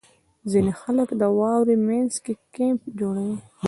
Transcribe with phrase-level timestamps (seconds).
[0.51, 3.37] •ځینې خلک د واورې مینځ کې کیمپ جوړوي.